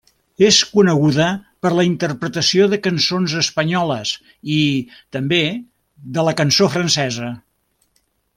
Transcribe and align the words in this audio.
És 0.45 0.55
coneguda 0.75 1.25
per 1.65 1.71
la 1.79 1.85
interpretació 1.87 2.65
de 2.71 2.79
cançons 2.87 3.35
espanyoles 3.43 4.15
i, 4.57 4.59
també, 5.17 5.43
de 6.17 6.25
la 6.31 6.35
cançó 6.41 6.71
francesa. 6.79 7.31